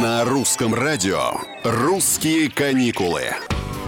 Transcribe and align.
На 0.00 0.24
русском 0.24 0.74
радио 0.74 1.32
«Русские 1.62 2.50
каникулы». 2.50 3.34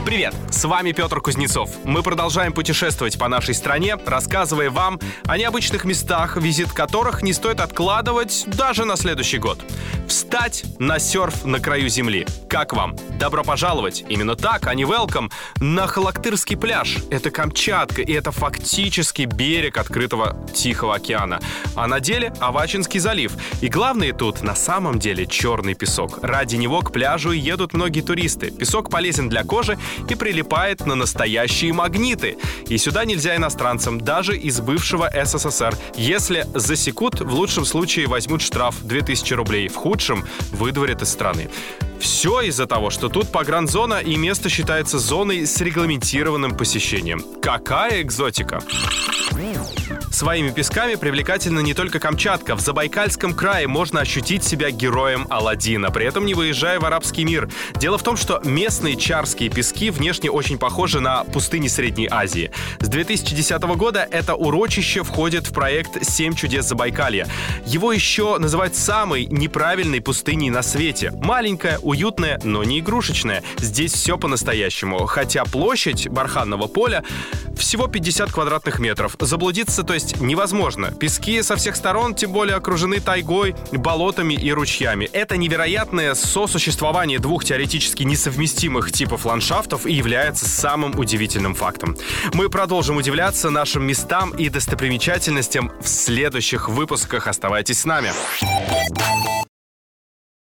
Привет, 0.05 0.35
с 0.51 0.63
вами 0.65 0.93
Петр 0.93 1.23
Кузнецов. 1.23 1.71
Мы 1.85 2.03
продолжаем 2.03 2.53
путешествовать 2.53 3.19
по 3.19 3.29
нашей 3.29 3.55
стране, 3.55 3.97
рассказывая 4.05 4.69
вам 4.69 5.01
о 5.25 5.39
необычных 5.39 5.87
местах, 5.87 6.37
визит 6.37 6.71
которых 6.73 7.23
не 7.23 7.33
стоит 7.33 7.61
откладывать 7.61 8.45
даже 8.47 8.85
на 8.85 8.97
следующий 8.97 9.39
год. 9.39 9.65
Встать 10.13 10.65
на 10.79 10.99
серф 10.99 11.47
на 11.47 11.59
краю 11.59 11.89
земли. 11.89 12.27
Как 12.47 12.75
вам? 12.75 12.95
Добро 13.19 13.43
пожаловать, 13.43 14.05
именно 14.11 14.37
так, 14.37 14.67
а 14.67 14.75
не 14.75 14.83
welcome, 14.83 15.33
на 15.59 15.87
Халактырский 15.87 16.55
пляж. 16.55 16.99
Это 17.09 17.31
Камчатка, 17.31 18.03
и 18.03 18.13
это 18.13 18.31
фактически 18.31 19.23
берег 19.23 19.79
открытого 19.79 20.37
Тихого 20.53 20.97
океана. 20.97 21.41
А 21.77 21.87
на 21.87 21.99
деле 21.99 22.31
Авачинский 22.41 23.01
залив. 23.01 23.33
И 23.63 23.69
главное 23.69 24.13
тут, 24.13 24.43
на 24.43 24.55
самом 24.55 24.99
деле, 24.99 25.27
черный 25.27 25.73
песок. 25.73 26.19
Ради 26.21 26.57
него 26.57 26.83
к 26.83 26.93
пляжу 26.93 27.31
едут 27.31 27.73
многие 27.73 28.03
туристы. 28.03 28.51
Песок 28.51 28.91
полезен 28.91 29.31
для 29.31 29.45
кожи 29.45 29.79
и 30.11 30.15
прилипает 30.15 30.85
на 30.85 30.95
настоящие 30.95 31.73
магниты. 31.73 32.37
И 32.69 32.77
сюда 32.77 33.07
нельзя 33.07 33.35
иностранцам, 33.37 33.99
даже 33.99 34.37
из 34.37 34.61
бывшего 34.61 35.11
СССР. 35.11 35.75
Если 35.97 36.47
засекут, 36.53 37.23
в 37.23 37.33
лучшем 37.33 37.65
случае 37.65 38.09
возьмут 38.09 38.43
штраф 38.43 38.77
2000 38.83 39.33
рублей, 39.33 39.69
в 39.69 39.77
худшем 39.77 40.02
выдворят 40.53 41.03
из 41.03 41.11
страны. 41.11 41.49
Все 42.01 42.41
из-за 42.41 42.67
того, 42.67 42.91
что 42.91 43.09
тут 43.09 43.31
погранзона 43.31 44.01
и 44.01 44.17
место 44.17 44.49
считается 44.49 44.99
зоной 44.99 45.47
с 45.47 45.61
регламентированным 45.61 46.57
посещением. 46.57 47.25
Какая 47.41 48.03
экзотика! 48.03 48.61
Своими 50.11 50.51
песками 50.51 50.95
привлекательна 50.95 51.61
не 51.61 51.75
только 51.75 51.99
Камчатка. 51.99 52.55
В 52.55 52.61
Забайкальском 52.61 53.35
крае 53.35 53.67
можно 53.67 54.01
ощутить 54.01 54.45
себя 54.45 54.71
героем 54.71 55.27
Алладина, 55.31 55.91
при 55.91 56.07
этом 56.07 56.27
не 56.27 56.35
выезжая 56.35 56.79
в 56.79 56.85
арабский 56.85 57.25
мир. 57.25 57.51
Дело 57.77 57.99
в 57.99 58.03
том, 58.03 58.17
что 58.17 58.41
местные 58.45 58.97
чарские 58.97 59.49
пески 59.49 59.91
внешне 59.91 60.31
очень 60.31 60.59
похожи 60.59 61.01
на 61.01 61.25
пустыни 61.25 61.67
Средней 61.69 62.09
Азии. 62.11 62.51
С 62.81 62.89
2010 62.89 63.63
года 63.63 64.07
это 64.11 64.35
урочище 64.35 65.03
входит 65.03 65.49
в 65.49 65.53
проект 65.53 66.05
«Семь 66.05 66.35
чудес 66.35 66.67
Забайкалья». 66.67 67.27
Его 67.67 67.93
еще 67.93 68.39
называют 68.39 68.77
самой 68.77 69.27
неправильной 69.27 70.01
пустыней 70.01 70.51
на 70.51 70.63
свете. 70.63 71.11
Маленькая, 71.11 71.79
уютная, 71.79 72.41
но 72.45 72.65
не 72.65 72.81
игрушечная. 72.81 73.43
Здесь 73.59 73.93
все 73.93 74.19
по-настоящему. 74.19 75.07
Хотя 75.07 75.45
площадь 75.45 76.09
барханного 76.09 76.67
поля 76.67 77.03
всего 77.63 77.87
50 77.87 78.33
квадратных 78.33 78.81
метров. 78.81 79.17
Заблудиться, 79.21 79.85
то 79.85 79.95
есть, 79.95 80.21
невозможно. 80.21 80.91
Пески 80.91 81.41
со 81.43 81.57
всех 81.57 81.77
сторон, 81.77 82.15
тем 82.15 82.33
более, 82.33 82.57
окружены 82.57 83.01
тайгой, 83.01 83.55
болотами 83.71 84.35
и 84.35 84.53
ручьями. 84.53 85.09
Это 85.13 85.37
невероятное 85.37 86.15
сосуществование 86.15 87.19
двух 87.19 87.45
теоретически 87.45 88.03
несовместимых 88.03 88.91
типов 88.91 89.25
ландшафтов 89.25 89.87
и 89.87 89.93
является 89.93 90.47
самым 90.47 90.99
удивительным 90.99 91.55
фактом. 91.55 91.97
Мы 92.33 92.49
продолжим 92.49 92.97
удивляться 92.97 93.51
нашим 93.51 93.87
местам 93.87 94.31
и 94.33 94.49
достопримечательностям 94.49 95.71
в 95.81 95.87
следующих 95.87 96.69
выпусках. 96.69 97.29
Оставайтесь 97.29 97.81
с 97.81 97.85
нами. 97.85 98.11